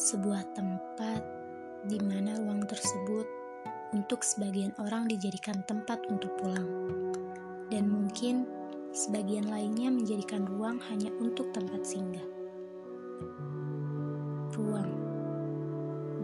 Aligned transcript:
sebuah 0.00 0.56
tempat 0.56 1.20
di 1.84 2.00
mana 2.00 2.40
ruang 2.40 2.64
tersebut 2.64 3.28
untuk 3.92 4.24
sebagian 4.24 4.72
orang 4.80 5.04
dijadikan 5.04 5.60
tempat 5.68 6.00
untuk 6.08 6.32
pulang, 6.40 6.68
dan 7.68 7.84
mungkin 7.84 8.48
sebagian 8.96 9.44
lainnya 9.52 9.92
menjadikan 9.92 10.48
ruang 10.48 10.80
hanya 10.88 11.12
untuk 11.20 11.52
tempat 11.52 11.84
singgah. 11.84 12.24
Ruang 14.56 14.90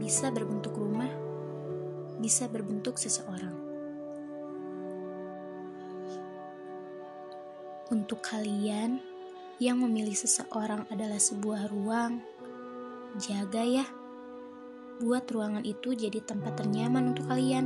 bisa 0.01 0.33
berbentuk 0.33 0.73
rumah, 0.73 1.13
bisa 2.17 2.49
berbentuk 2.49 2.97
seseorang. 2.97 3.55
Untuk 7.93 8.25
kalian 8.25 9.05
yang 9.57 9.81
memilih 9.81 10.13
seseorang 10.13 10.85
adalah 10.93 11.17
sebuah 11.17 11.73
ruang. 11.73 12.21
Jaga 13.17 13.65
ya, 13.65 13.87
buat 15.01 15.25
ruangan 15.33 15.65
itu 15.65 15.97
jadi 15.97 16.21
tempat 16.21 16.61
ternyaman 16.61 17.17
untuk 17.17 17.25
kalian. 17.25 17.65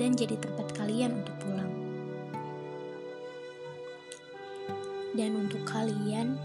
Dan 0.00 0.16
jadi 0.16 0.40
tempat 0.40 0.72
kalian 0.72 1.20
untuk 1.20 1.36
pulang. 1.44 1.72
Dan 5.12 5.36
untuk 5.36 5.60
kalian 5.68 6.40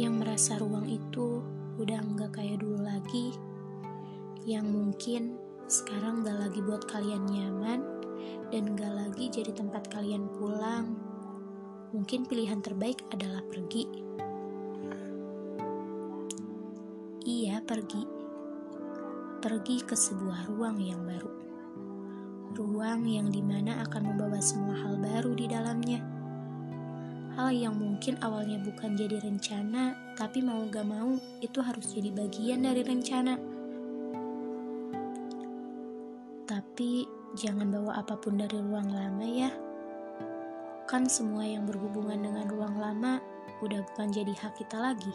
yang 0.00 0.16
merasa 0.16 0.56
ruang 0.56 0.88
itu 0.88 1.44
udah 1.76 2.00
nggak 2.00 2.40
kayak 2.40 2.64
dulu 2.64 2.80
lagi, 2.80 3.36
yang 4.48 4.64
mungkin 4.72 5.36
sekarang 5.64 6.20
gak 6.24 6.36
lagi 6.36 6.60
buat 6.60 6.84
kalian 6.84 7.24
nyaman 7.24 7.80
dan 8.52 8.76
gak 8.76 8.92
lagi 8.92 9.32
jadi 9.32 9.52
tempat 9.56 9.88
kalian 9.88 10.28
pulang, 10.36 10.96
mungkin 11.94 12.26
pilihan 12.26 12.58
terbaik 12.58 13.06
adalah 13.14 13.38
pergi. 13.46 13.86
Ia 17.22 17.62
pergi. 17.62 18.02
Pergi 19.38 19.76
ke 19.86 19.94
sebuah 19.94 20.50
ruang 20.50 20.82
yang 20.82 21.06
baru. 21.06 21.30
Ruang 22.58 23.06
yang 23.06 23.30
di 23.30 23.38
mana 23.38 23.78
akan 23.86 24.10
membawa 24.10 24.42
semua 24.42 24.74
hal 24.74 24.98
baru 24.98 25.38
di 25.38 25.46
dalamnya. 25.46 26.02
Hal 27.38 27.54
yang 27.54 27.78
mungkin 27.78 28.18
awalnya 28.22 28.58
bukan 28.62 28.98
jadi 28.98 29.22
rencana, 29.22 29.94
tapi 30.18 30.42
mau 30.42 30.66
gak 30.66 30.86
mau 30.86 31.14
itu 31.42 31.58
harus 31.62 31.94
jadi 31.94 32.10
bagian 32.10 32.66
dari 32.66 32.82
rencana. 32.82 33.34
Tapi 36.46 37.06
jangan 37.38 37.70
bawa 37.70 38.02
apa 38.02 38.18
pun 38.18 38.38
dari 38.38 38.58
ruang 38.58 38.90
lama 38.90 39.26
ya. 39.26 39.63
Kan 40.94 41.10
semua 41.10 41.42
yang 41.42 41.66
berhubungan 41.66 42.22
dengan 42.22 42.46
ruang 42.46 42.78
lama 42.78 43.18
udah 43.66 43.82
bukan 43.82 44.14
jadi 44.14 44.30
hak 44.30 44.62
kita 44.62 44.78
lagi 44.78 45.10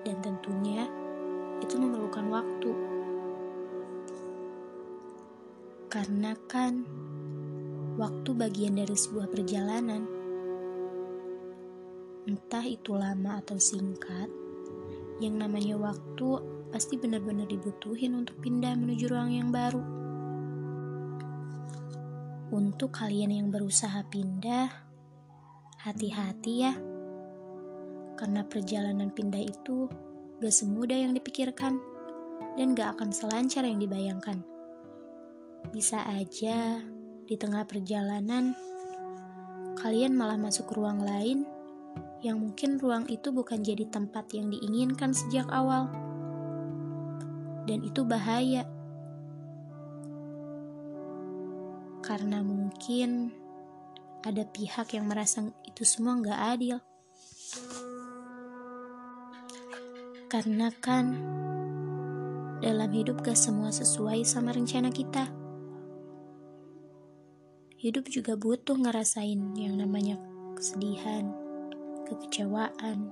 dan 0.00 0.16
tentunya 0.24 0.88
itu 1.60 1.76
memerlukan 1.76 2.32
waktu. 2.32 2.72
Karena 5.92 6.32
kan 6.48 6.88
waktu 8.00 8.32
bagian 8.32 8.80
dari 8.80 8.96
sebuah 8.96 9.28
perjalanan. 9.28 10.08
Entah 12.24 12.64
itu 12.64 12.96
lama 12.96 13.44
atau 13.44 13.60
singkat, 13.60 14.32
yang 15.20 15.36
namanya 15.36 15.76
waktu 15.76 16.40
pasti 16.72 16.96
benar-benar 16.96 17.44
dibutuhin 17.44 18.16
untuk 18.16 18.40
pindah 18.40 18.72
menuju 18.72 19.04
ruang 19.12 19.36
yang 19.36 19.52
baru. 19.52 20.01
Untuk 22.52 23.00
kalian 23.00 23.32
yang 23.32 23.48
berusaha 23.48 24.04
pindah, 24.12 24.68
hati-hati 25.80 26.52
ya 26.68 26.76
karena 28.20 28.44
perjalanan 28.46 29.10
pindah 29.10 29.40
itu 29.40 29.90
gak 30.38 30.54
semudah 30.54 30.94
yang 30.94 31.16
dipikirkan 31.16 31.80
dan 32.54 32.76
gak 32.76 32.94
akan 32.94 33.10
selancar 33.10 33.64
yang 33.64 33.80
dibayangkan. 33.80 34.44
Bisa 35.72 36.04
aja 36.04 36.84
di 37.24 37.34
tengah 37.40 37.64
perjalanan 37.64 38.52
kalian 39.80 40.12
malah 40.12 40.36
masuk 40.36 40.70
ruang 40.76 41.02
lain 41.02 41.48
yang 42.22 42.38
mungkin 42.38 42.78
ruang 42.78 43.08
itu 43.10 43.34
bukan 43.34 43.64
jadi 43.64 43.88
tempat 43.90 44.30
yang 44.36 44.52
diinginkan 44.52 45.10
sejak 45.10 45.48
awal. 45.50 45.90
Dan 47.66 47.82
itu 47.82 48.06
bahaya. 48.06 48.62
Karena 52.02 52.42
mungkin 52.42 53.30
ada 54.26 54.42
pihak 54.42 54.94
yang 54.98 55.06
merasa 55.06 55.46
itu 55.62 55.86
semua 55.86 56.18
nggak 56.18 56.40
adil. 56.58 56.76
Karena 60.26 60.72
kan 60.82 61.14
dalam 62.62 62.90
hidup 62.94 63.26
gak 63.26 63.34
semua 63.34 63.74
sesuai 63.74 64.22
sama 64.22 64.54
rencana 64.54 64.88
kita. 64.88 65.26
Hidup 67.74 68.06
juga 68.06 68.38
butuh 68.38 68.78
ngerasain 68.78 69.58
yang 69.58 69.74
namanya 69.74 70.14
kesedihan, 70.54 71.34
kekecewaan, 72.06 73.10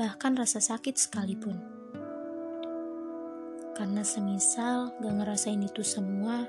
bahkan 0.00 0.32
rasa 0.32 0.64
sakit 0.64 0.96
sekalipun. 0.96 1.60
Karena 3.76 4.00
semisal 4.00 4.96
gak 5.04 5.12
ngerasain 5.12 5.60
itu 5.60 5.84
semua, 5.84 6.48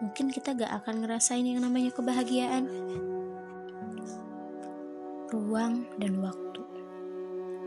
mungkin 0.00 0.28
kita 0.28 0.52
gak 0.52 0.72
akan 0.84 1.04
ngerasain 1.04 1.46
yang 1.46 1.64
namanya 1.64 1.92
kebahagiaan. 1.92 2.68
Ruang 5.32 5.88
dan 5.98 6.22
waktu 6.22 6.56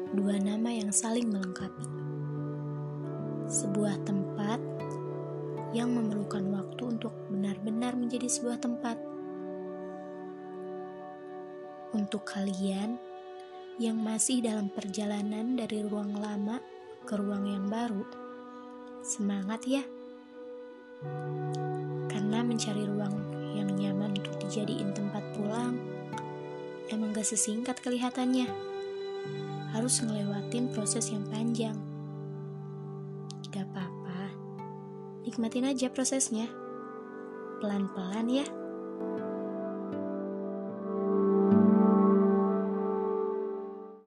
dua 0.10 0.42
nama 0.42 0.74
yang 0.74 0.90
saling 0.90 1.30
melengkapi. 1.30 1.86
Sebuah 3.46 4.02
tempat 4.06 4.58
yang 5.70 5.94
memerlukan 5.94 6.50
waktu 6.50 6.98
untuk 6.98 7.14
benar-benar 7.30 7.94
menjadi 7.94 8.26
sebuah 8.26 8.58
tempat. 8.58 8.98
Untuk 11.94 12.26
kalian 12.26 12.98
yang 13.78 13.98
masih 14.02 14.42
dalam 14.42 14.70
perjalanan 14.74 15.58
dari 15.58 15.86
ruang 15.86 16.18
lama 16.18 16.58
ke 17.06 17.14
ruang 17.18 17.46
yang 17.46 17.66
baru, 17.70 18.06
semangat 19.06 19.62
ya! 19.66 19.84
Karena 22.30 22.46
mencari 22.46 22.86
ruang 22.86 23.16
yang 23.58 23.74
nyaman 23.74 24.14
untuk 24.14 24.38
dijadiin 24.38 24.94
tempat 24.94 25.26
pulang 25.34 25.82
emang 26.94 27.10
gak 27.10 27.26
sesingkat 27.26 27.82
kelihatannya 27.82 28.46
harus 29.74 29.98
ngelewatin 30.06 30.70
proses 30.70 31.10
yang 31.10 31.26
panjang. 31.34 31.74
Gak 33.50 33.66
apa-apa, 33.74 34.30
nikmatin 35.26 35.74
aja 35.74 35.90
prosesnya. 35.90 36.46
Pelan-pelan 37.66 38.30
ya. 38.30 38.46